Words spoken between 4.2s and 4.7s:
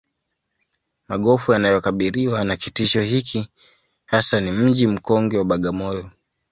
ni ya